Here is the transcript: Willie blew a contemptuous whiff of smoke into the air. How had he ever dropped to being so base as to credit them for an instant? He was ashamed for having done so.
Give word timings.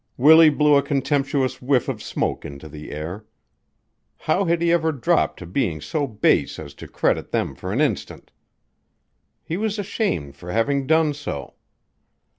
Willie 0.17 0.49
blew 0.49 0.77
a 0.77 0.81
contemptuous 0.81 1.61
whiff 1.61 1.87
of 1.87 2.01
smoke 2.01 2.43
into 2.43 2.67
the 2.67 2.89
air. 2.89 3.23
How 4.17 4.45
had 4.45 4.59
he 4.59 4.71
ever 4.71 4.91
dropped 4.91 5.37
to 5.37 5.45
being 5.45 5.79
so 5.79 6.07
base 6.07 6.57
as 6.57 6.73
to 6.81 6.87
credit 6.87 7.29
them 7.29 7.53
for 7.53 7.71
an 7.71 7.81
instant? 7.81 8.31
He 9.43 9.57
was 9.57 9.77
ashamed 9.77 10.35
for 10.35 10.51
having 10.51 10.87
done 10.87 11.13
so. 11.13 11.53